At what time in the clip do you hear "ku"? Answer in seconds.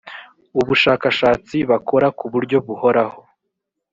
2.17-2.25